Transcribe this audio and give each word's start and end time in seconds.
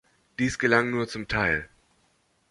Dies 0.39 0.57
gelang 0.57 0.89
nur 0.89 1.07
zum 1.07 1.27
Teil. 1.27 1.69